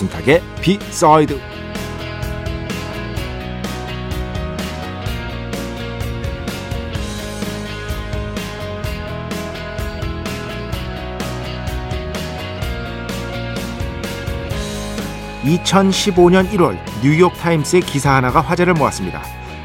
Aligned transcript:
배순탁의 0.00 0.42
비사이드 0.60 1.38
(2015년 15.44 16.48
1월) 16.50 16.78
뉴욕 17.02 17.32
타임스의 17.34 17.82
기사 17.82 18.14
하나가 18.14 18.40
화제를 18.40 18.74
모았습니다. 18.74 19.22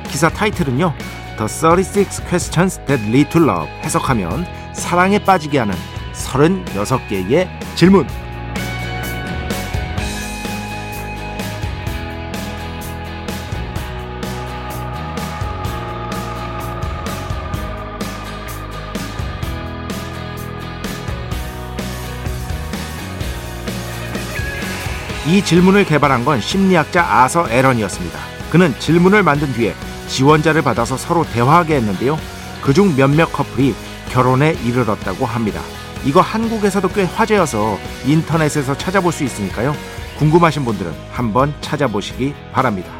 기사 0.10 0.30
타이틀은요 0.30 0.94
The 1.38 1.48
36 1.48 2.26
Questions 2.30 2.80
That 2.86 3.04
Lead 3.06 3.30
to 3.32 3.42
Love 3.42 3.70
해석하면 3.84 4.46
사랑에 4.74 5.20
빠지게 5.20 5.60
하는 5.60 5.76
36개의 6.14 7.48
질문 7.76 8.08
이 25.28 25.44
질문을 25.44 25.86
개발한 25.86 26.24
건 26.24 26.40
심리학자 26.40 27.04
아서 27.04 27.50
에런이었습니다. 27.50 28.20
그는 28.52 28.74
질문을 28.78 29.24
만든 29.24 29.52
뒤에 29.54 29.74
지원자를 30.08 30.62
받아서 30.62 30.98
서로 30.98 31.26
대화하게 31.26 31.78
했는데요. 31.78 32.18
그중 32.62 32.96
몇몇 32.96 33.26
커플이 33.34 33.74
결혼에 34.10 34.52
이르렀다고 34.64 35.26
합니다. 35.26 35.62
이거 36.06 36.22
한국에서도 36.22 36.88
꽤 36.90 37.04
화제여서 37.04 37.80
인터넷에서 38.06 38.78
찾아볼 38.78 39.12
수 39.12 39.24
있으니까요. 39.24 39.76
궁금하신 40.20 40.64
분들은 40.64 40.94
한번 41.12 41.54
찾아보시기 41.60 42.36
바랍니다. 42.54 42.92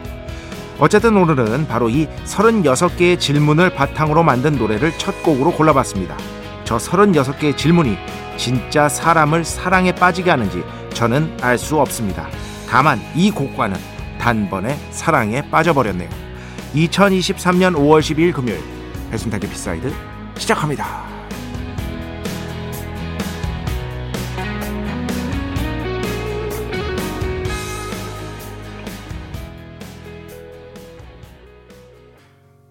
어쨌든 0.80 1.16
오늘은 1.16 1.68
바로 1.68 1.90
이 1.90 2.08
36개의 2.26 3.20
질문을 3.20 3.76
바탕으로 3.76 4.24
만든 4.24 4.58
노래를 4.58 4.98
첫 4.98 5.22
곡으로 5.22 5.52
골라봤습니다. 5.52 6.18
저 6.64 6.78
36개의 6.78 7.56
질문이 7.56 7.98
진짜 8.36 8.90
사람을 8.90 9.46
사랑에 9.46 9.94
빠지게 9.94 10.32
하는지 10.32 10.64
저는 10.96 11.38
알 11.42 11.58
수 11.58 11.78
없습니다. 11.78 12.30
다만 12.70 13.00
이 13.16 13.30
곡과는 13.30 13.78
단번에 14.18 14.76
사랑에 14.92 15.48
빠져버렸네요. 15.52 16.10
2023년 16.74 17.76
5월 17.76 18.00
12일 18.00 18.34
금요일 18.34 18.64
배순탁의 19.12 19.50
B 19.50 19.59
side 19.59 19.94
시작합니다. 20.38 21.06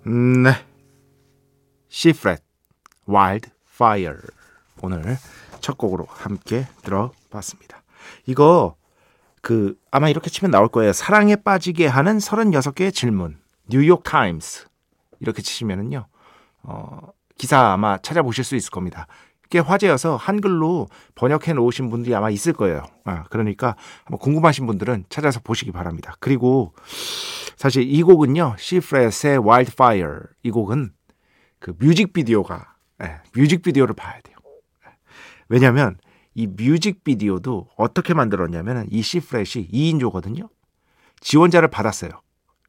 네. 0.07 0.53
Seafret 1.89 2.43
Wildfire 3.07 4.15
오늘 4.83 5.19
첫 5.61 5.77
곡으로 5.79 6.07
함께 6.09 6.67
들어봤습니다. 6.83 7.84
이거 8.27 8.77
그 9.41 9.77
아마 9.91 10.09
이렇게 10.09 10.31
치면 10.31 10.51
나올 10.51 10.69
거예요. 10.69 10.93
사랑에 10.93 11.37
빠지게 11.37 11.87
하는 11.87 12.19
36개의 12.19 12.93
질문. 12.93 13.39
뉴욕 13.69 14.03
타임스. 14.03 14.67
이렇게 15.21 15.43
치시면은요. 15.43 16.07
어, 16.63 16.99
기사 17.37 17.73
아마 17.73 17.99
찾아보실 17.99 18.45
수 18.45 18.57
있을 18.57 18.71
겁니다. 18.71 19.07
꽤 19.51 19.59
화제여서 19.59 20.17
한글로 20.17 20.89
번역해 21.15 21.53
놓으신 21.53 21.91
분들이 21.91 22.15
아마 22.15 22.31
있을 22.31 22.53
거예요. 22.55 22.85
아, 23.05 23.25
그러니까 23.25 23.77
한번 24.05 24.19
궁금하신 24.19 24.67
분들은 24.67 25.05
찾아서 25.09 25.41
보시기 25.41 25.71
바랍니다. 25.71 26.17
그리고 26.21 26.75
사실 27.57 27.83
이 27.83 28.03
곡은요. 28.03 28.57
시프렛의 28.59 29.39
Wildfire 29.45 30.21
이 30.43 30.51
곡은 30.51 30.93
그 31.61 31.75
뮤직비디오가 31.79 32.75
예, 33.03 33.21
뮤직비디오를 33.37 33.95
봐야 33.95 34.21
돼요. 34.21 34.37
왜냐하면 35.49 35.99
이 36.35 36.47
뮤직비디오도 36.47 37.69
어떻게 37.77 38.15
만들었냐면 38.15 38.87
이 38.91 39.03
시프렛이 39.03 39.69
2인조거든요. 39.73 40.49
지원자를 41.21 41.69
받았어요. 41.69 42.11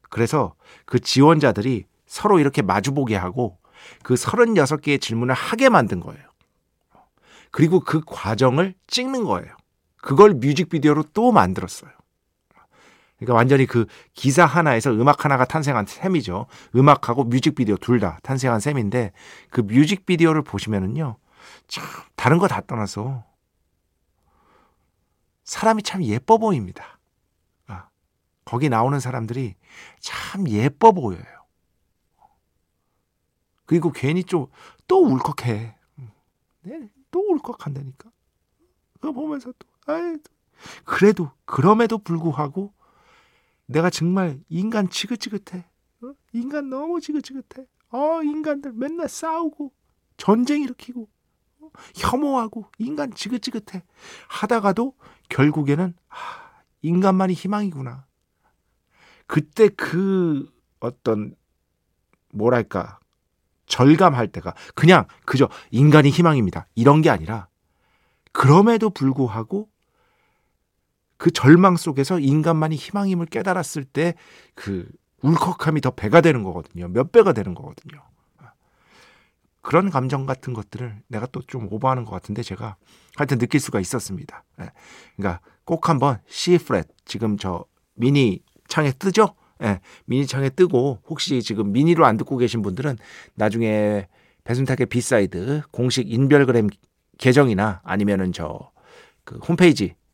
그래서 0.08 0.54
그 0.84 1.00
지원자들이 1.00 1.84
서로 2.06 2.38
이렇게 2.38 2.62
마주보게 2.62 3.16
하고 3.16 3.58
그 4.02 4.14
36개의 4.14 5.00
질문을 5.00 5.34
하게 5.34 5.68
만든 5.68 6.00
거예요. 6.00 6.22
그리고 7.50 7.80
그 7.80 8.00
과정을 8.06 8.74
찍는 8.86 9.24
거예요. 9.24 9.54
그걸 10.00 10.34
뮤직비디오로 10.34 11.04
또 11.14 11.32
만들었어요. 11.32 11.90
그러니까 13.18 13.34
완전히 13.34 13.66
그 13.66 13.86
기사 14.14 14.44
하나에서 14.44 14.90
음악 14.92 15.24
하나가 15.24 15.44
탄생한 15.46 15.86
셈이죠. 15.86 16.46
음악하고 16.76 17.24
뮤직비디오 17.24 17.76
둘 17.76 17.98
다 17.98 18.18
탄생한 18.22 18.60
셈인데 18.60 19.12
그 19.50 19.62
뮤직비디오를 19.62 20.42
보시면은요. 20.42 21.16
참 21.66 21.84
다른 22.14 22.38
거 22.38 22.46
다 22.46 22.60
떠나서 22.60 23.24
사람이 25.46 25.82
참 25.82 26.04
예뻐 26.04 26.36
보입니다. 26.36 26.98
아, 27.66 27.88
거기 28.44 28.68
나오는 28.68 29.00
사람들이 29.00 29.54
참 30.00 30.46
예뻐 30.48 30.92
보여요. 30.92 31.24
그리고 33.64 33.90
괜히 33.90 34.22
좀 34.22 34.48
또 34.86 35.02
울컥해. 35.04 35.76
네, 36.62 36.90
또 37.10 37.20
울컥한다니까. 37.20 38.10
그거 38.94 39.12
보면서 39.12 39.52
또, 39.58 39.68
아이, 39.92 40.16
그래도, 40.84 41.30
그럼에도 41.44 41.98
불구하고 41.98 42.72
내가 43.66 43.90
정말 43.90 44.40
인간 44.48 44.88
지긋지긋해. 44.88 45.64
어? 46.02 46.12
인간 46.32 46.70
너무 46.70 47.00
지긋지긋해. 47.00 47.66
어, 47.90 48.22
인간들 48.22 48.72
맨날 48.72 49.08
싸우고, 49.08 49.72
전쟁 50.16 50.62
일으키고, 50.62 51.08
어? 51.60 51.70
혐오하고, 51.94 52.70
인간 52.78 53.12
지긋지긋해. 53.14 53.82
하다가도 54.28 54.94
결국에는, 55.28 55.94
아, 56.08 56.14
인간만이 56.82 57.34
희망이구나. 57.34 58.06
그때 59.26 59.68
그 59.68 60.48
어떤, 60.80 61.34
뭐랄까, 62.32 62.98
절감할 63.66 64.28
때가 64.28 64.54
그냥 64.74 65.06
그저 65.24 65.48
인간이 65.70 66.10
희망입니다. 66.10 66.66
이런 66.76 67.02
게 67.02 67.10
아니라 67.10 67.48
그럼에도 68.32 68.90
불구하고 68.90 69.68
그 71.16 71.30
절망 71.32 71.76
속에서 71.76 72.20
인간만이 72.20 72.76
희망임을 72.76 73.26
깨달았을 73.26 73.84
때 73.84 74.14
그 74.54 74.88
울컥함이 75.22 75.80
더 75.80 75.90
배가 75.90 76.20
되는 76.20 76.42
거거든요. 76.42 76.88
몇 76.88 77.10
배가 77.10 77.32
되는 77.32 77.54
거거든요. 77.54 78.02
그런 79.66 79.90
감정 79.90 80.26
같은 80.26 80.52
것들을 80.54 81.02
내가 81.08 81.26
또 81.26 81.42
좀 81.46 81.68
오버하는 81.70 82.04
것 82.04 82.12
같은데 82.12 82.42
제가 82.42 82.76
하여튼 83.16 83.38
느낄 83.38 83.60
수가 83.60 83.80
있었습니다. 83.80 84.44
예. 84.60 84.70
그러니까 85.16 85.40
꼭 85.64 85.88
한번 85.88 86.18
C 86.28 86.58
프렛 86.58 86.86
지금 87.04 87.36
저 87.36 87.64
미니 87.94 88.40
창에 88.68 88.92
뜨죠? 88.92 89.34
예, 89.62 89.80
미니 90.04 90.26
창에 90.26 90.50
뜨고 90.50 91.00
혹시 91.08 91.42
지금 91.42 91.72
미니로 91.72 92.06
안 92.06 92.16
듣고 92.16 92.36
계신 92.36 92.62
분들은 92.62 92.98
나중에 93.34 94.06
배순탁의 94.44 94.86
B 94.86 95.01
side 95.01 95.62
공식 95.72 96.10
인별그램 96.10 96.68
계정이나 97.18 97.80
아니면은 97.84 98.32
저 98.32 98.76
그 99.26 99.36
홈페이지 99.38 99.92
어, 99.92 100.05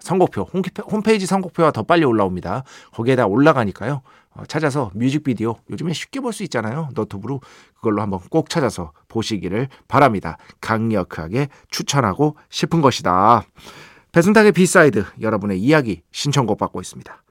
선곡표 0.00 0.48
홈페이지 0.90 1.26
선곡표가 1.26 1.70
더 1.72 1.82
빨리 1.82 2.04
올라옵니다. 2.04 2.64
거기에다 2.92 3.26
올라가니까요. 3.26 4.02
어, 4.34 4.42
찾아서 4.46 4.90
뮤직비디오 4.94 5.56
요즘에 5.70 5.92
쉽게 5.92 6.20
볼 6.20 6.32
수 6.32 6.42
있잖아요. 6.44 6.88
너튜브로 6.94 7.40
그걸로 7.74 8.02
한번 8.02 8.20
꼭 8.30 8.50
찾아서 8.50 8.92
보시기를 9.08 9.68
바랍니다. 9.88 10.36
강력하게 10.60 11.48
추천하고 11.70 12.36
싶은 12.48 12.80
것이다. 12.80 13.42
배순탁의 14.12 14.52
B 14.52 14.62
side 14.62 15.04
여러분의 15.20 15.60
이야기 15.60 16.02
신청곡 16.12 16.58
받고 16.58 16.80
있습니다. 16.80 17.22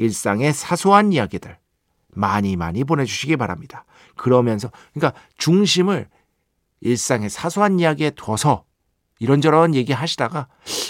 일상의 0.00 0.52
사소한 0.54 1.12
이야기들 1.12 1.58
많이 2.08 2.56
많이 2.56 2.84
보내주시기 2.84 3.36
바랍니다. 3.36 3.84
그러면서 4.16 4.70
그러니까 4.94 5.18
중심을 5.36 6.08
일상의 6.80 7.28
사소한 7.28 7.78
이야기에 7.78 8.12
둬서 8.16 8.64
이런저런 9.18 9.74
얘기 9.74 9.92
하시다가 9.92 10.48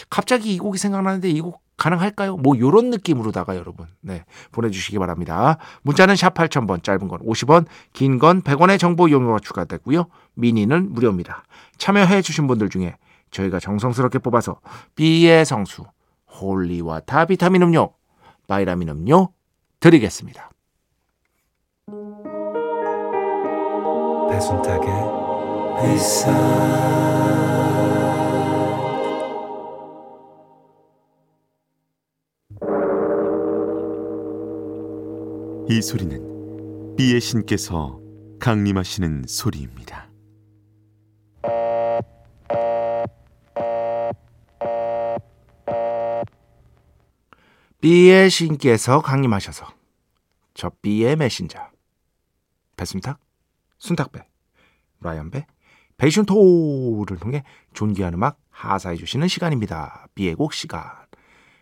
갑자기 0.08 0.54
이 0.54 0.58
곡이 0.58 0.78
생각나는데 0.78 1.28
이 1.28 1.40
곡 1.40 1.60
가능할까요? 1.76 2.36
뭐 2.36 2.58
요런 2.58 2.90
느낌으로다가 2.90 3.56
여러분 3.56 3.86
네 4.02 4.24
보내주시기 4.52 4.98
바랍니다. 4.98 5.56
문자는 5.82 6.14
샵 6.14 6.34
8000번 6.34 6.82
짧은 6.82 7.08
건 7.08 7.18
50원 7.20 7.64
긴 7.94 8.18
건 8.18 8.42
100원의 8.42 8.78
정보 8.78 9.08
이용료가 9.08 9.38
추가되고요. 9.40 10.04
미니는 10.34 10.92
무료입니다. 10.92 11.42
참여해 11.78 12.20
주신 12.20 12.46
분들 12.46 12.68
중에 12.68 12.96
저희가 13.30 13.60
정성스럽게 13.60 14.18
뽑아서 14.18 14.60
B의 14.94 15.44
성수 15.46 15.84
holy 16.38 16.76
water 16.76 17.24
비타민 17.24 17.62
음료 17.62 17.94
바이라민 18.50 18.88
음료 18.88 19.32
드리겠습니다. 19.78 20.50
배순탁의 24.28 24.90
이 35.68 35.80
소리는 35.80 36.96
비의 36.96 37.20
신께서 37.20 38.00
강림하시는 38.40 39.26
소리입니다. 39.28 40.09
B의 47.80 48.28
신께서 48.28 49.00
강림하셔서 49.00 49.66
저 50.52 50.70
B의 50.82 51.16
메신저 51.16 51.58
배순탁, 52.76 53.18
순탁배, 53.78 54.26
라이언배, 55.00 55.46
베이션토를 55.96 57.18
통해 57.18 57.42
존귀한 57.72 58.14
음악 58.14 58.38
하사해 58.50 58.96
주시는 58.96 59.28
시간입니다. 59.28 60.08
B의 60.14 60.34
곡 60.34 60.52
시간 60.52 60.82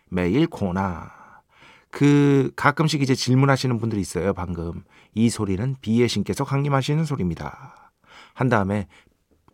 매일 0.09 0.47
코나 0.47 1.41
그 1.89 2.51
가끔씩 2.57 3.01
이제 3.01 3.15
질문하시는 3.15 3.77
분들이 3.79 4.01
있어요. 4.01 4.33
방금 4.33 4.83
이 5.13 5.29
소리는 5.29 5.77
B의 5.79 6.09
신께서 6.09 6.43
강림하시는 6.43 7.05
소리입니다. 7.05 7.93
한 8.33 8.49
다음에 8.49 8.87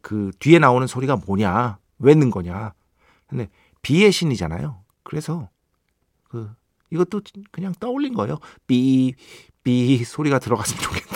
그 0.01 0.31
뒤에 0.39 0.57
나오는 0.57 0.87
소리가 0.87 1.15
뭐냐? 1.15 1.77
왜 1.99 2.15
넣은 2.15 2.31
거냐? 2.31 2.73
근데 3.27 3.49
B의 3.83 4.11
신이잖아요. 4.11 4.83
그래서 5.03 5.49
그 6.35 6.49
이것도 6.91 7.21
그냥 7.51 7.73
떠올린 7.79 8.13
거예요. 8.13 8.39
삐, 8.67 9.15
삐 9.63 10.03
소리가 10.03 10.39
들어갔으면 10.39 10.81
좋겠다. 10.81 11.15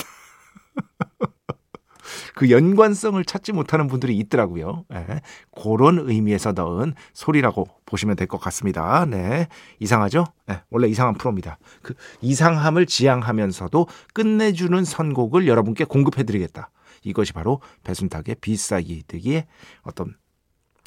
그 2.36 2.50
연관성을 2.50 3.24
찾지 3.26 3.52
못하는 3.52 3.88
분들이 3.88 4.18
있더라고요. 4.18 4.86
네, 4.90 5.22
그런 5.62 6.00
의미에서 6.10 6.54
넣은 6.54 6.94
소리라고 7.14 7.68
보시면 7.86 8.16
될 8.16 8.28
것 8.28 8.38
같습니다. 8.40 9.06
네, 9.06 9.48
이상하죠? 9.80 10.26
네, 10.48 10.62
원래 10.70 10.88
이상한 10.88 11.16
프로입니다. 11.16 11.58
그 11.82 11.96
이상함을 12.22 12.86
지향하면서도 12.86 13.88
끝내주는 14.14 14.86
선곡을 14.86 15.48
여러분께 15.48 15.84
공급해드리겠다. 15.84 16.72
이것이 17.04 17.34
바로 17.34 17.62
배순탁의 17.84 18.36
B 18.42 18.57
side의 18.57 19.48
어떤 19.84 20.16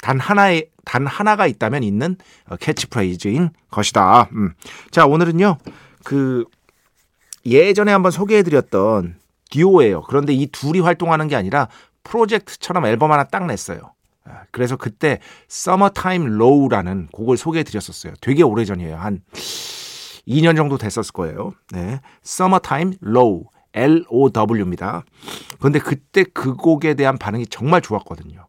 단 0.03 0.19
하나의 0.19 0.67
단 0.83 1.07
하나가 1.07 1.47
있다면 1.47 1.81
있는 1.81 2.17
어, 2.49 2.57
캐치프레이즈인 2.57 3.51
것이다. 3.71 4.29
음. 4.33 4.53
자 4.91 5.05
오늘은요 5.05 5.57
그 6.03 6.43
예전에 7.45 7.93
한번 7.93 8.11
소개해드렸던 8.11 9.15
듀오예요. 9.49 10.01
그런데 10.01 10.33
이 10.33 10.47
둘이 10.47 10.81
활동하는 10.81 11.29
게 11.29 11.37
아니라 11.37 11.69
프로젝트처럼 12.03 12.85
앨범 12.85 13.13
하나 13.13 13.23
딱 13.23 13.45
냈어요. 13.45 13.93
아, 14.25 14.41
그래서 14.51 14.75
그때 14.75 15.19
Summertime 15.49 16.35
Low라는 16.35 17.07
곡을 17.13 17.37
소개해드렸었어요. 17.37 18.13
되게 18.19 18.43
오래전이에요. 18.43 18.97
한 18.97 19.21
2년 20.27 20.57
정도 20.57 20.77
됐었을 20.77 21.13
거예요. 21.13 21.53
네, 21.71 22.01
Summertime 22.25 22.97
Low, 23.05 23.45
L-O-W입니다. 23.73 25.03
그런데 25.59 25.79
그때 25.79 26.23
그 26.23 26.55
곡에 26.55 26.93
대한 26.93 27.17
반응이 27.17 27.47
정말 27.47 27.81
좋았거든요. 27.81 28.47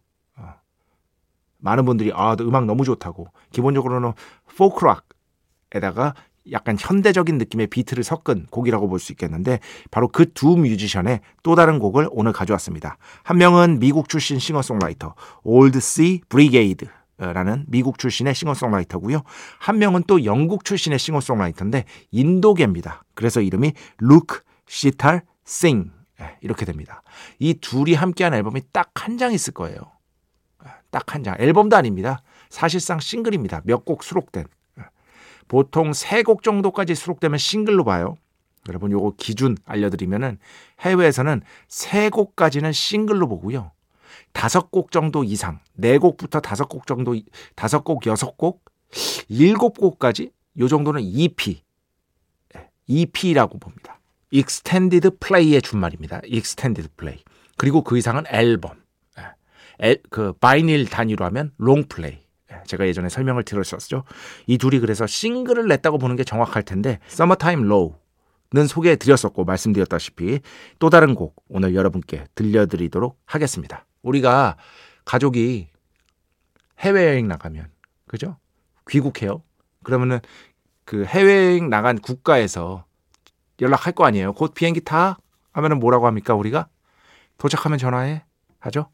많은 1.65 1.85
분들이 1.87 2.13
아 2.15 2.37
음악 2.41 2.67
너무 2.67 2.85
좋다고 2.85 3.27
기본적으로는 3.51 4.13
포크락에다가 4.57 6.15
약간 6.53 6.77
현대적인 6.79 7.39
느낌의 7.39 7.69
비트를 7.69 8.05
섞은 8.05 8.47
곡이라고 8.51 8.87
볼 8.89 8.99
수 9.01 9.13
있겠는데 9.13 9.61
바로 9.91 10.09
그 10.09 10.27
두 10.35 10.57
뮤지션의 10.59 11.21
또 11.43 11.55
다른 11.55 11.79
곡을 11.79 12.09
오늘 12.11 12.33
가져왔습니다. 12.33 12.99
한 13.23 13.39
명은 13.39 13.79
미국 13.79 14.11
출신 14.11 14.39
싱어송라이터 14.39 15.15
Old 15.43 15.81
Sea 15.81 16.21
Brigade 16.29 16.87
라는 17.17 17.65
미국 17.69 17.99
출신의 17.99 18.35
싱어송라이터고요. 18.35 19.23
한 19.59 19.79
명은 19.79 20.03
또 20.07 20.25
영국 20.27 20.65
출신의 20.67 20.99
싱어송라이터인데 20.99 21.85
인도계입니다. 22.11 23.05
그래서 23.15 23.41
이름이 23.41 23.73
Luke 23.99 24.41
Sital-Singh 24.67 25.93
이렇게 26.43 26.67
됩니다. 26.67 27.03
이 27.39 27.55
둘이 27.55 27.95
함께한 27.95 28.35
앨범이 28.35 28.61
딱 28.73 28.91
한 28.95 29.17
장 29.17 29.33
있을 29.33 29.55
거예요. 29.55 29.94
딱 30.95 31.15
한 31.15 31.25
장. 31.25 31.35
앨범도 31.41 31.77
아닙니다. 31.77 32.23
사실상 32.51 33.01
싱글입니다. 33.01 33.63
몇 33.65 33.85
곡 33.85 34.05
수록된. 34.05 34.45
보통 35.49 35.93
세 35.93 36.23
곡 36.23 36.43
정도까지 36.43 36.95
수록되면 36.95 37.37
싱글로 37.39 37.85
봐요. 37.85 38.17
여러분 38.69 38.91
요거 38.93 39.15
기준 39.19 39.57
알려드리면은 39.67 40.39
해외에서는 40.81 41.43
세 41.69 42.09
곡까지는 42.09 42.73
싱글로 42.73 43.29
보고요. 43.29 43.73
다섯 44.33 44.71
곡 44.71 44.91
정도 44.91 45.23
이상, 45.25 45.61
네 45.75 45.99
곡부터 45.99 46.41
다섯 46.41 46.69
곡 46.69 46.87
정도, 46.87 47.15
다섯 47.57 47.85
곡, 47.85 48.07
여섯 48.07 48.37
곡, 48.39 48.65
일곱 49.29 49.79
곡까지 49.79 50.31
요 50.61 50.69
정도는 50.69 51.03
EP, 51.03 51.63
EP라고 52.87 53.59
봅니다. 53.59 54.01
Extended 54.33 55.11
Play의 55.21 55.61
준말입니다. 55.63 56.21
Extended 56.25 56.89
Play. 56.97 57.23
그리고 57.57 57.83
그 57.83 57.99
이상은 57.99 58.25
앨범. 58.29 58.84
에, 59.83 59.97
그 60.11 60.33
바이닐 60.35 60.87
단위로 60.87 61.25
하면 61.27 61.53
롱플레이. 61.59 62.25
제가 62.67 62.87
예전에 62.87 63.09
설명을 63.09 63.43
드렸었죠. 63.43 64.05
이 64.47 64.59
둘이 64.59 64.79
그래서 64.79 65.07
싱글을 65.07 65.67
냈다고 65.69 65.99
보는 65.99 66.17
게 66.17 66.25
정확할 66.25 66.63
텐데 66.63 66.99
Summertime 67.11 67.65
Low는 67.65 68.69
소개해 68.69 68.97
드렸었고 68.97 69.45
말씀드렸다시피 69.45 70.41
또 70.79 70.91
다른 70.91 71.15
곡 71.15 71.35
오늘 71.49 71.75
여러분께 71.75 72.27
들려드리도록 72.35 73.19
하겠습니다. 73.27 73.87
우리가 74.03 74.57
가족이 75.05 75.69
해외여행 76.79 77.29
나가면 77.29 77.69
그죠? 78.07 78.37
귀국해요. 78.89 79.43
그러면은 79.83 80.21
그 80.85 81.05
해외여행 81.05 81.71
나간 81.71 81.99
국가에서 81.99 82.85
연락할 83.61 83.93
거 83.95 84.05
아니에요. 84.05 84.33
곧 84.33 84.55
비행기 84.55 84.83
타 84.83 85.19
하면은 85.53 85.79
뭐라고 85.79 86.07
합니까 86.07 86.35
우리가 86.35 86.69
도착하면 87.39 87.79
전화해 87.79 88.25
하죠. 88.59 88.89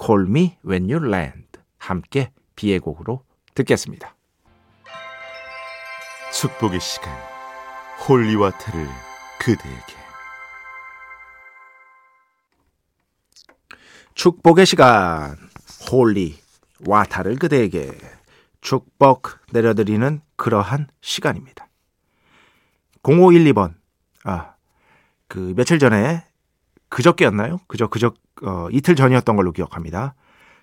Call 0.00 0.26
me 0.28 0.56
when 0.64 0.90
you 0.90 1.06
land. 1.06 1.46
함께 1.78 2.32
B의 2.56 2.78
곡으로 2.78 3.24
듣겠습니다. 3.54 4.14
축복의 6.32 6.80
시간. 6.80 7.12
holy 8.08 8.33
water를 8.33 8.88
그대에게. 9.38 9.94
축복의 14.14 14.66
시간. 14.66 15.36
holy 15.90 16.38
water를 16.86 17.36
그대에게. 17.36 17.92
축복 18.60 19.38
내려드리는 19.52 20.20
그러한 20.36 20.88
시간입니다. 21.00 21.68
0512번. 23.02 23.74
아 24.24 24.52
그 25.32 25.54
며칠 25.56 25.78
전에 25.78 26.26
그저께였나요? 26.92 27.58
그저 27.68 27.86
그저 27.86 28.12
어, 28.42 28.68
이틀 28.70 28.94
전이었던 28.94 29.34
걸로 29.34 29.52
기억합니다. 29.52 30.14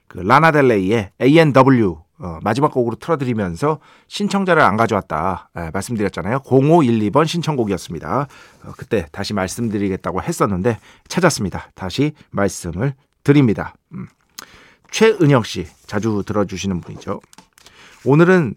그 0.08 0.20
라나델레이의 0.20 1.12
A&W 1.20 1.98
어, 2.20 2.40
마지막 2.44 2.72
곡으로 2.72 2.98
틀어드리면서 2.98 3.80
신청자를 4.08 4.62
안 4.62 4.78
가져왔다 4.78 5.50
예, 5.58 5.72
말씀드렸잖아요. 5.74 6.40
0512번 6.40 7.26
신청곡이었습니다. 7.26 8.28
어, 8.64 8.72
그때 8.78 9.08
다시 9.12 9.34
말씀드리겠다고 9.34 10.22
했었는데 10.22 10.78
찾았습니다. 11.08 11.72
다시 11.74 12.14
말씀을 12.30 12.94
드립니다. 13.24 13.74
음. 13.94 14.08
최은영 14.92 15.44
씨 15.44 15.66
자주 15.88 16.24
들어주시는 16.26 16.82
분이죠. 16.82 17.22
오늘은 18.06 18.56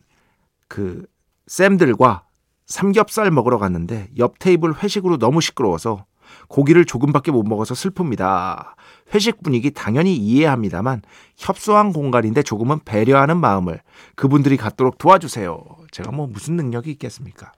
그 0.69 1.07
쌤들과 1.47 2.25
삼겹살 2.67 3.31
먹으러 3.31 3.59
갔는데 3.59 4.09
옆 4.19 4.39
테이블 4.39 4.75
회식으로 4.75 5.19
너무 5.19 5.41
시끄러워서 5.41 6.05
고기를 6.49 6.85
조금밖에 6.85 7.31
못 7.31 7.45
먹어서 7.45 7.75
슬픕니다. 7.75 8.75
회식 9.15 9.43
분위기 9.43 9.71
당연히 9.71 10.17
이해합니다만 10.17 11.03
협소한 11.37 11.93
공간인데 11.93 12.43
조금은 12.43 12.81
배려하는 12.85 13.39
마음을 13.39 13.81
그분들이 14.17 14.57
갖도록 14.57 14.99
도와주세요. 14.99 15.63
제가 15.91 16.13
뭐 16.13 16.27
무슨 16.27 16.57
능력이 16.57 16.91
있겠습니까? 16.93 17.53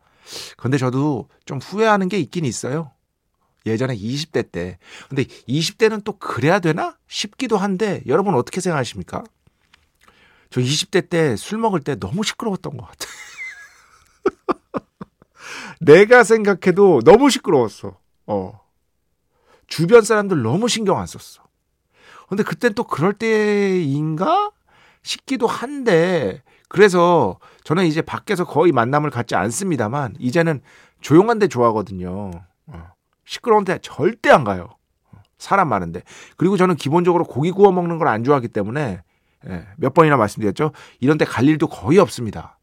근데 0.56 0.78
저도 0.78 1.28
좀 1.44 1.58
후회하는 1.58 2.08
게 2.08 2.18
있긴 2.18 2.44
있어요. 2.44 2.90
예전에 3.66 3.96
20대 3.96 4.50
때. 4.52 4.78
근데 5.08 5.24
20대는 5.24 6.04
또 6.04 6.18
그래야 6.18 6.58
되나 6.58 6.96
싶기도 7.08 7.56
한데 7.56 8.02
여러분 8.06 8.34
어떻게 8.34 8.60
생각하십니까? 8.60 9.24
저 10.50 10.60
20대 10.60 11.08
때 11.08 11.36
술 11.36 11.58
먹을 11.58 11.80
때 11.80 11.96
너무 11.96 12.22
시끄러웠던 12.22 12.76
것 12.76 12.86
같아. 12.86 13.06
내가 15.80 16.24
생각해도 16.24 17.00
너무 17.04 17.30
시끄러웠어. 17.30 17.98
어. 18.26 18.60
주변 19.66 20.02
사람들 20.02 20.42
너무 20.42 20.68
신경 20.68 20.98
안 20.98 21.06
썼어. 21.06 21.44
근데 22.28 22.42
그땐 22.42 22.74
또 22.74 22.84
그럴 22.84 23.12
때인가 23.12 24.50
싶기도 25.02 25.46
한데 25.46 26.42
그래서 26.68 27.38
저는 27.64 27.84
이제 27.86 28.02
밖에서 28.02 28.44
거의 28.44 28.72
만남을 28.72 29.10
갖지 29.10 29.34
않습니다만 29.34 30.16
이제는 30.18 30.60
조용한 31.00 31.38
데 31.38 31.48
좋아하거든요. 31.48 32.30
어. 32.66 32.88
시끄러운 33.24 33.64
데 33.64 33.78
절대 33.82 34.30
안 34.30 34.44
가요. 34.44 34.70
사람 35.38 35.68
많은데. 35.68 36.02
그리고 36.36 36.56
저는 36.56 36.76
기본적으로 36.76 37.24
고기 37.24 37.50
구워 37.50 37.70
먹는 37.72 37.98
걸 37.98 38.08
안 38.08 38.24
좋아하기 38.24 38.48
때문에 38.48 39.02
예, 39.46 39.66
몇 39.76 39.92
번이나 39.92 40.16
말씀드렸죠. 40.16 40.72
이런 41.00 41.18
데 41.18 41.24
갈 41.26 41.46
일도 41.46 41.66
거의 41.68 41.98
없습니다. 41.98 42.58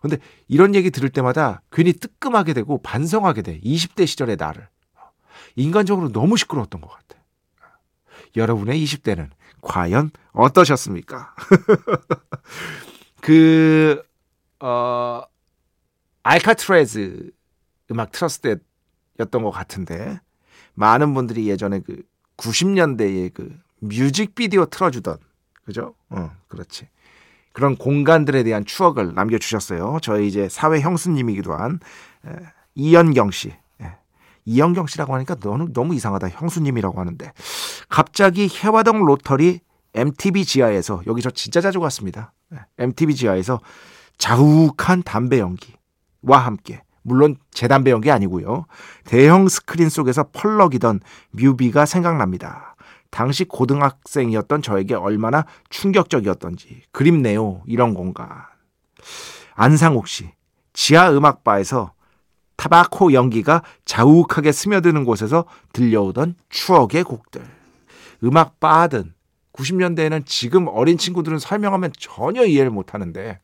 근데 0.00 0.18
이런 0.48 0.74
얘기 0.74 0.90
들을 0.90 1.08
때마다 1.08 1.62
괜히 1.70 1.92
뜨끔하게 1.92 2.54
되고 2.54 2.80
반성하게 2.82 3.42
돼. 3.42 3.60
20대 3.60 4.06
시절의 4.06 4.36
나를. 4.36 4.68
인간적으로 5.56 6.10
너무 6.12 6.36
시끄러웠던 6.36 6.80
것 6.80 6.88
같아. 6.88 7.20
여러분의 8.36 8.82
20대는 8.84 9.30
과연 9.60 10.10
어떠셨습니까? 10.32 11.34
그, 13.20 14.02
어, 14.60 15.22
알카트레즈 16.22 17.30
음악 17.90 18.12
틀었을 18.12 18.60
때였던 19.18 19.42
것 19.42 19.50
같은데, 19.50 20.20
많은 20.74 21.14
분들이 21.14 21.48
예전에 21.48 21.80
그 21.80 22.02
90년대에 22.36 23.32
그 23.34 23.56
뮤직비디오 23.80 24.66
틀어주던, 24.66 25.18
그죠? 25.64 25.94
어, 26.08 26.32
그렇지. 26.48 26.88
그런 27.52 27.76
공간들에 27.76 28.42
대한 28.42 28.64
추억을 28.64 29.14
남겨주셨어요. 29.14 29.98
저희 30.02 30.26
이제 30.26 30.48
사회 30.48 30.80
형수님이기도 30.80 31.52
한 31.52 31.80
에, 32.26 32.30
이연경 32.74 33.30
씨. 33.30 33.52
예. 34.46 34.50
이연경 34.50 34.86
씨라고 34.86 35.14
하니까 35.14 35.34
너무, 35.36 35.72
너무 35.72 35.94
이상하다. 35.94 36.28
형수님이라고 36.30 36.98
하는데. 36.98 37.32
갑자기 37.88 38.48
해화동 38.48 39.04
로터리 39.04 39.60
MTV 39.94 40.44
지하에서, 40.44 41.02
여기 41.06 41.22
저 41.22 41.30
진짜 41.30 41.60
자주 41.60 41.80
갔습니다. 41.80 42.32
예. 42.52 42.58
MTV 42.78 43.14
지하에서 43.14 43.60
자욱한 44.18 45.02
담배 45.02 45.38
연기와 45.38 46.38
함께, 46.38 46.82
물론 47.02 47.36
제 47.50 47.68
담배 47.68 47.90
연기 47.90 48.10
아니고요. 48.10 48.66
대형 49.04 49.48
스크린 49.48 49.88
속에서 49.88 50.28
펄럭이던 50.32 51.00
뮤비가 51.30 51.86
생각납니다. 51.86 52.76
당시 53.10 53.44
고등학생이었던 53.44 54.62
저에게 54.62 54.94
얼마나 54.94 55.44
충격적이었던지 55.68 56.82
그립네요. 56.92 57.62
이런 57.66 57.92
공간. 57.92 58.28
안상욱 59.54 60.08
씨 60.08 60.30
지하 60.72 61.10
음악바에서 61.12 61.92
타바코 62.62 63.12
연기가 63.12 63.64
자욱하게 63.84 64.52
스며드는 64.52 65.04
곳에서 65.04 65.46
들려오던 65.72 66.36
추억의 66.48 67.02
곡들. 67.02 67.42
음악 68.22 68.60
바든 68.60 69.14
90년대에는 69.52 70.24
지금 70.26 70.68
어린 70.68 70.96
친구들은 70.96 71.40
설명하면 71.40 71.90
전혀 71.98 72.44
이해를 72.44 72.70
못 72.70 72.94
하는데 72.94 73.40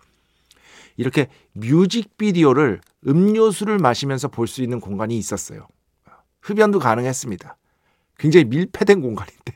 이렇게 0.97 1.27
뮤직비디오를 1.53 2.81
음료수를 3.09 3.79
마시면서 3.79 4.29
볼 4.29 4.47
수 4.47 4.63
있는 4.63 4.79
공간이 4.79 5.19
있었어요. 5.19 5.67
흡연도 6.41 6.79
가능했습니다. 6.79 7.57
굉장히 8.19 8.45
밀폐된 8.45 9.01
공간인데 9.01 9.53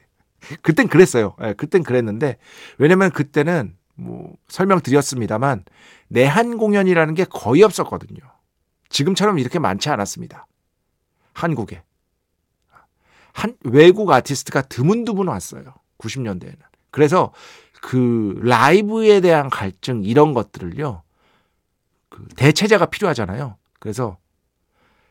그땐 0.63 0.89
그랬어요. 0.89 1.37
예, 1.41 1.53
그땐 1.53 1.85
그랬는데 1.85 2.37
왜냐면 2.79 3.13
그때는 3.13 3.77
뭐 3.95 4.35
설명드렸습니다만 4.49 5.65
내한 6.09 6.59
공연이라는 6.59 7.15
게 7.15 7.25
거의 7.27 7.63
없었거든요. 7.63 8.32
지금처럼 8.93 9.39
이렇게 9.39 9.59
많지 9.59 9.89
않았습니다. 9.89 10.47
한국에. 11.33 11.83
한 13.33 13.57
외국 13.65 14.11
아티스트가 14.11 14.63
드문드문 14.63 15.29
왔어요. 15.29 15.75
90년대에는. 15.99 16.59
그래서 16.91 17.33
그 17.81 18.39
라이브에 18.43 19.21
대한 19.21 19.49
갈증 19.51 20.05
이런 20.05 20.35
것들을요. 20.35 21.03
그 22.11 22.29
대체제가 22.37 22.87
필요하잖아요. 22.87 23.57
그래서 23.81 24.19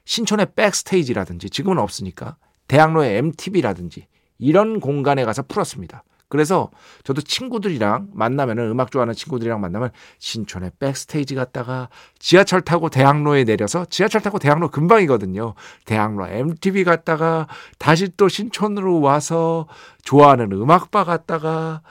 신촌의 0.05 0.53
백스테이지라든지 0.55 1.50
지금은 1.50 1.79
없으니까 1.79 2.38
대학로의 2.67 3.17
MTV라든지 3.17 4.07
이런 4.38 4.79
공간에 4.79 5.25
가서 5.25 5.41
풀었습니다. 5.41 6.03
그래서 6.31 6.71
저도 7.03 7.21
친구들이랑 7.21 8.07
만나면은 8.13 8.71
음악 8.71 8.89
좋아하는 8.89 9.13
친구들이랑 9.13 9.59
만나면 9.59 9.91
신촌에 10.17 10.71
백스테이지 10.79 11.35
갔다가 11.35 11.89
지하철 12.19 12.61
타고 12.61 12.88
대학로에 12.88 13.43
내려서 13.43 13.83
지하철 13.83 14.21
타고 14.21 14.39
대학로 14.39 14.69
금방이거든요. 14.69 15.55
대학로 15.83 16.25
MTV 16.27 16.85
갔다가 16.85 17.47
다시 17.77 18.07
또 18.15 18.29
신촌으로 18.29 19.01
와서 19.01 19.67
좋아하는 20.03 20.53
음악바 20.53 21.03
갔다가 21.03 21.81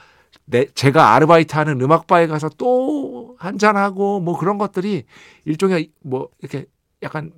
내, 0.45 0.65
제가 0.73 1.13
아르바이트 1.13 1.55
하는 1.55 1.79
음악바에 1.79 2.25
가서 2.25 2.49
또 2.57 3.35
한잔하고 3.37 4.21
뭐 4.21 4.39
그런 4.39 4.57
것들이 4.57 5.03
일종의 5.45 5.91
뭐 6.01 6.29
이렇게 6.39 6.65
약간 7.03 7.31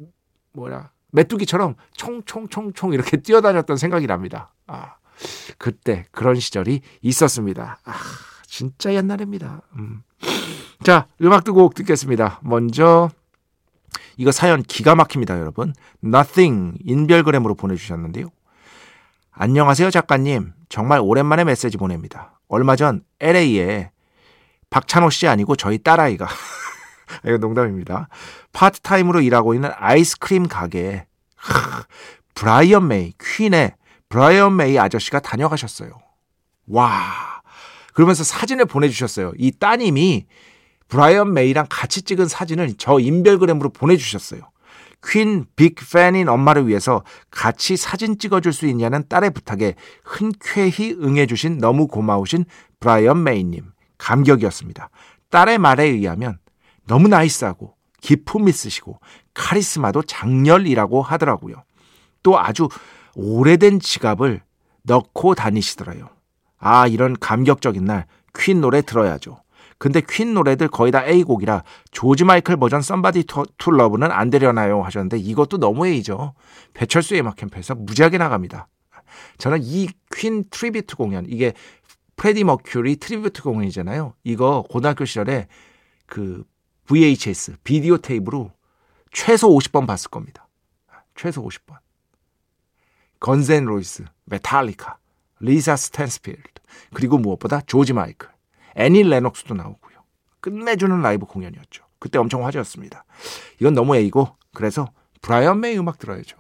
뭐야 0.54 0.92
메뚜기처럼 1.12 1.76
총총총총 1.98 2.94
이렇게 2.94 3.18
뛰어다녔던 3.18 3.76
생각이 3.76 4.08
납니다. 4.08 4.54
아. 4.68 4.96
그때 5.58 6.06
그런 6.12 6.36
시절이 6.36 6.82
있었습니다. 7.02 7.80
아, 7.84 7.94
진짜 8.46 8.94
옛날입니다. 8.94 9.62
음. 9.78 10.04
자, 10.84 11.08
음악 11.22 11.44
두곡 11.44 11.76
듣겠습니다. 11.76 12.40
먼저 12.44 13.10
이거 14.18 14.32
사연 14.32 14.62
기가 14.64 14.96
막힙니다, 14.96 15.40
여러분. 15.40 15.74
Nothing 16.04 16.78
인별그램으로 16.84 17.56
보내주셨는데요. 17.56 18.30
안녕하세요, 19.32 19.90
작가님. 19.90 20.54
정말 20.70 21.00
오랜만에 21.00 21.44
메시지 21.44 21.78
보냅니다. 21.78 22.40
얼마 22.48 22.76
전 22.76 23.04
LA에 23.20 23.90
박찬호 24.70 25.10
씨 25.10 25.28
아니고 25.28 25.56
저희 25.56 25.78
딸아이가 25.78 26.28
이거 27.26 27.38
농담입니다. 27.38 28.10
파트타임으로 28.54 29.22
일하고 29.22 29.54
있는 29.54 29.72
아이스크림 29.76 30.48
가게에 30.48 31.06
브라이언 32.36 32.88
메이 32.88 33.14
퀸의 33.20 33.76
브라이언 34.14 34.58
메이 34.58 34.78
아저씨가 34.78 35.22
다녀가셨어요. 35.22 35.90
와. 36.68 37.42
그러면서 37.96 38.24
사진을 38.24 38.66
보내주셨어요. 38.66 39.32
이 39.40 39.52
따님이 39.52 40.28
브라이언 40.88 41.34
메이랑 41.34 41.66
같이 41.68 42.04
찍은 42.04 42.28
사진을 42.28 42.76
저 42.78 43.00
인별그램으로 43.00 43.70
보내주셨어요. 43.70 44.42
퀸 45.04 45.48
big 45.56 45.78
fan인 45.92 46.30
엄마를 46.30 46.68
위해서 46.68 47.04
같이 47.32 47.76
사진 47.76 48.20
찍어줄 48.20 48.54
수 48.54 48.68
있냐는 48.68 49.04
딸의 49.10 49.32
부탁에 49.32 49.74
흔쾌히 50.04 50.94
응해주신 50.94 51.58
너무 51.58 51.88
고마우신 51.88 52.46
브라이언 52.82 53.24
메이님. 53.24 53.72
감격이었습니다. 53.98 54.92
딸의 55.32 55.58
말에 55.58 55.86
의하면 55.86 56.38
너무 56.86 57.08
nice하고 57.08 57.74
기품 58.00 58.48
있으시고 58.48 59.00
카리스마도 59.34 60.04
작렬이라고 60.04 61.02
하더라고요. 61.02 61.64
또 62.22 62.40
아주 62.40 62.70
오래된 63.16 63.80
지갑을 63.80 64.42
넣고 64.84 65.36
다니시더라요. 65.36 66.10
아, 66.58 66.88
이런 66.88 67.16
감격적인 67.20 67.86
날 67.86 68.06
퀸 68.36 68.62
노래 68.62 68.82
들어야죠. 68.82 69.38
근데 69.78 70.02
퀸 70.02 70.34
노래들 70.34 70.70
거의 70.70 70.92
다 70.92 71.06
A곡이라 71.06 71.64
조지 71.92 72.24
마이클 72.24 72.58
버전 72.58 72.82
Somebody 72.82 73.26
to 73.58 73.72
Love는 73.72 74.12
안 74.12 74.30
되려나요 74.30 74.82
하셨는데 74.82 75.18
이것도 75.20 75.58
너무 75.60 75.86
A죠. 75.88 76.34
배철수 76.74 77.16
음악 77.16 77.36
캠프에서 77.36 77.76
무지하게 77.76 78.18
나갑니다. 78.18 78.68
저는 79.38 79.60
이 79.62 79.88
퀸 80.16 80.44
tribute 80.50 80.96
공연 80.96 81.26
이게 81.28 81.54
프레디 82.16 82.44
머큐리 82.44 82.96
tribute 82.96 83.44
공연이잖아요. 83.44 84.14
이거 84.24 84.64
고등학교 84.70 85.06
시절에 85.06 85.48
그 86.06 86.44
VHS 86.86 87.58
비디오 87.64 87.98
테이프로 87.98 88.52
최소 89.12 89.50
50번 89.50 89.86
봤을 89.86 90.10
겁니다. 90.10 90.48
최소 91.16 91.44
50번. 91.48 91.83
Guns 93.24 93.50
N' 93.50 93.64
Roses, 93.64 94.04
메탈리카, 94.26 94.98
리사 95.40 95.78
스탠스필드, 95.78 96.44
그리고 96.94 97.18
무엇보다 97.18 97.62
조지 97.62 97.94
마이클, 97.94 98.28
애니 98.76 99.04
레녹스도 99.04 99.54
나오고요. 99.54 100.04
끝내주는 100.42 101.02
라이브 101.02 101.26
공연이었죠. 101.26 101.86
그때 102.00 102.20
엄청 102.20 102.46
화제였습니다. 102.46 103.06
이건 103.62 103.76
너무 103.76 103.96
A고 103.96 104.36
그래서 104.54 104.90
브라이언 105.22 105.62
메이 105.62 105.78
음악 105.78 106.00
들어야죠. 106.00 106.36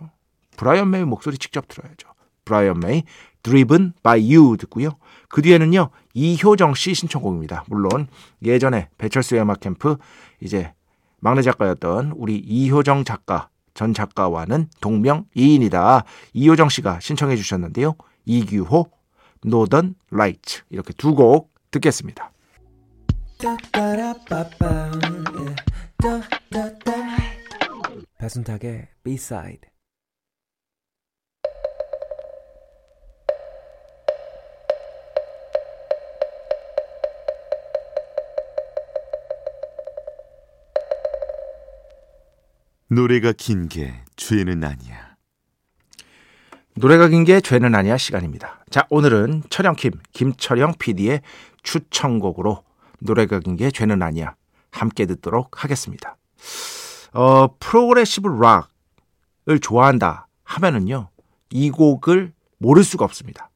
브라이언 0.58 0.90
메이 0.90 1.06
목소리 1.06 1.38
직접 1.38 1.70
들어야죠. 1.70 2.10
브라이언 2.44 2.82
메이 2.82 3.04
Driven 3.44 3.94
by 4.04 4.36
You 4.36 4.58
듣고요. 4.58 4.98
그 5.30 5.42
뒤에는요. 5.42 5.90
이효정 6.13 6.74
씨 6.74 6.94
신청곡입니다. 6.94 7.63
물론 7.70 8.08
예전에 8.42 8.90
배철수의 8.98 9.42
음악 9.42 9.62
캠프 9.62 9.96
이제 10.42 10.74
막내 11.22 11.42
작가였던 11.44 12.12
우리 12.18 12.36
이효정 12.36 13.06
작가 13.06 13.48
전 13.74 13.94
작가와는 13.94 14.68
동명이인이다. 14.82 16.03
이효정 16.34 16.70
씨가 16.70 17.00
신청해 17.00 17.36
주셨는데요. 17.36 17.96
이규호, 18.25 18.89
노던 19.46 19.96
라이트 20.12 20.62
이렇게 20.70 20.94
두 20.94 21.15
곡 21.15 21.51
듣겠습니다. 21.72 22.32
배순탁의 28.18 28.88
B-side 29.03 29.73
노래가 42.94 43.32
긴 43.34 43.68
게 43.70 43.92
죄는 44.16 44.64
아니야. 44.64 45.16
노래가 46.76 47.08
긴 47.08 47.24
게 47.24 47.42
죄는 47.42 47.74
아니야 47.74 47.98
시간입니다. 47.98 48.64
자, 48.70 48.86
오늘은 48.92 49.44
철영킴, 49.50 49.94
김철영 50.12 50.76
PD의 50.78 51.22
추천곡으로 51.64 52.64
노래가 53.00 53.40
긴 53.40 53.56
게 53.58 53.72
죄는 53.72 54.04
아니야 54.04 54.36
함께 54.70 55.08
듣도록 55.08 55.64
하겠습니다. 55.64 56.18
어, 57.14 57.48
progressive 57.60 58.28
rock을 58.28 59.60
좋아한다 59.60 60.28
하면은요, 60.44 61.10
이 61.50 61.72
곡을 61.72 62.34
모를 62.60 62.84
수가 62.84 63.06
없습니다. 63.06 63.50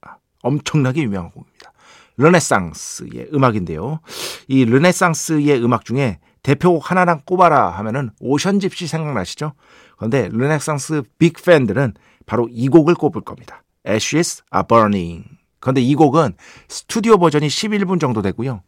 아, 0.00 0.16
엄청나게 0.42 1.02
유명한 1.02 1.30
곡입니다. 1.32 1.72
르네상스의 2.16 3.28
음악인데요. 3.34 4.00
이 4.48 4.64
르네상스의 4.64 5.62
음악 5.62 5.84
중에 5.84 6.18
대표곡 6.42 6.90
하나만 6.90 7.22
꼽아라 7.24 7.70
하면은 7.70 8.10
Ocean 8.20 8.60
Gypsy 8.60 8.86
생각나시죠? 8.86 9.52
그런데 9.96 10.28
르네상스 10.32 11.02
big 11.18 11.35
fan들은 11.35 11.94
바로 12.26 12.48
이 12.50 12.68
곡을 12.68 12.94
꼽을 12.94 13.22
겁니다. 13.22 13.62
Ashes 13.86 14.42
are 14.54 14.66
burning. 14.66 15.24
그런데 15.58 15.80
이 15.82 15.94
곡은 15.94 16.34
스튜디오 16.68 17.18
버전이 17.18 17.46
11분 17.48 18.00
정도 18.00 18.22
되고요. 18.22 18.62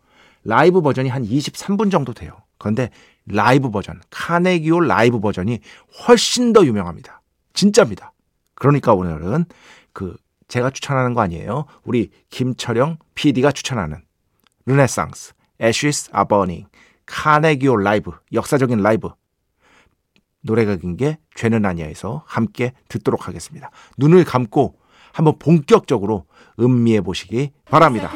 라이브 0.45 0.83
버전이 0.83 1.09
한 1.09 1.25
23분 1.25 1.91
정도 1.91 2.13
돼요. 2.13 2.33
그런데 2.59 2.91
라이브 3.27 3.71
버전, 3.71 4.01
카네기홀 4.11 4.87
라이브 4.87 5.21
버전이 5.21 5.61
훨씬 6.07 6.53
더 6.53 6.65
유명합니다. 6.65 7.23
진짜입니다. 7.55 8.13
그러니까 8.55 8.95
오늘은 8.95 9.45
그 9.93 10.17
제가 10.49 10.71
추천하는 10.71 11.15
거 11.15 11.21
아니에요. 11.23 11.67
우리 11.85 12.11
김철영 12.31 12.99
PD가 13.15 13.53
추천하는 13.53 14.03
르네상스, 14.67 15.35
Ashes 15.61 16.11
are 16.15 16.27
burning, 16.29 16.69
카네기홀 17.13 17.83
라이브, 17.85 18.13
역사적인 18.33 18.79
라이브. 18.83 19.11
노래가 20.41 20.77
긴 20.77 20.97
게 20.97 21.19
죄는 21.37 21.65
아니야에서 21.65 22.25
함께 22.27 22.73
듣도록 22.89 23.29
하겠습니다. 23.29 23.71
눈을 23.99 24.25
감고 24.25 24.77
한번 25.13 25.39
본격적으로 25.39 26.25
음미해 26.59 27.03
보시기 27.03 27.53
바랍니다. 27.71 28.11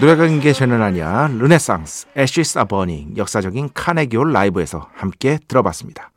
노래가 0.00 0.26
긴 0.26 0.40
게 0.40 0.52
죄는 0.52 0.82
아니야. 0.82 1.28
르네상스, 1.28 2.08
are 2.16 2.66
burning, 2.68 3.16
역사적인 3.16 3.70
카네기홀 3.72 4.32
라이브에서 4.32 4.88
함께 4.92 5.38
들어봤습니다. 5.46 6.10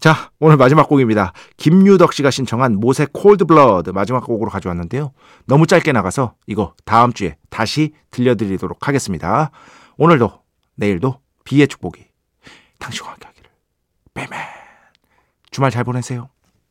자, 0.00 0.30
오늘 0.40 0.56
마지막 0.56 0.88
곡입니다. 0.88 1.32
김유덕 1.58 2.14
씨가 2.14 2.30
신청한 2.30 2.76
모세 2.76 3.06
Cold 3.12 3.44
Blood 3.44 3.90
마지막 3.90 4.24
곡으로 4.24 4.50
가져왔는데요. 4.50 5.12
너무 5.44 5.66
짧게 5.66 5.92
나가서 5.92 6.34
이거 6.46 6.74
다음 6.84 7.12
주에 7.12 7.36
다시 7.50 7.92
들려드리도록 8.10 8.88
하겠습니다. 8.88 9.50
오늘도 9.98 10.40
내일도 10.76 11.20
비의 11.48 11.66
축복이 11.66 12.04
당신과 12.78 13.12
함께 13.12 13.26
하기를. 13.26 13.50
빼맨. 14.12 14.38
주말 15.50 15.70
잘 15.70 15.82
보내세요. 15.82 16.28